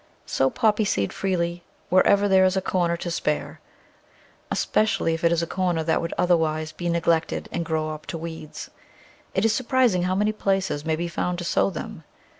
Sow 0.25 0.49
Poppy 0.49 0.83
seed 0.83 1.13
freely 1.13 1.63
wherever 1.89 2.27
there 2.27 2.43
is 2.43 2.57
a 2.57 2.61
corner 2.63 2.97
to 2.97 3.11
spare, 3.11 3.59
especially 4.49 5.13
if 5.13 5.23
it 5.23 5.31
is 5.31 5.43
a 5.43 5.45
corner 5.45 5.83
that 5.83 6.01
would 6.01 6.15
otherwise 6.17 6.71
be 6.71 6.89
neglected 6.89 7.47
and 7.51 7.63
grow 7.63 7.91
up 7.91 8.07
to 8.07 8.17
weeds. 8.17 8.71
It 9.35 9.45
is 9.45 9.53
surprising 9.53 10.01
how 10.01 10.15
many 10.15 10.31
places 10.31 10.85
may 10.85 10.95
be 10.95 11.07
found 11.07 11.37
to 11.37 11.43
sow 11.45 11.69
them. 11.69 12.03